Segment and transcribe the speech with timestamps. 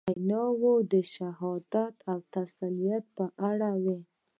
[0.09, 3.99] ویناوي د شهادت او تسلیت په اړه وې.